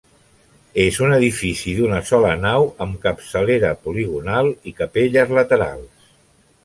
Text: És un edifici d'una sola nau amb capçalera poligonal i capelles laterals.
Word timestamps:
És 0.83 0.95
un 1.07 1.11
edifici 1.17 1.73
d'una 1.79 1.99
sola 2.11 2.31
nau 2.45 2.65
amb 2.85 2.97
capçalera 3.05 3.71
poligonal 3.85 4.51
i 4.73 4.75
capelles 4.81 5.35
laterals. 5.41 6.11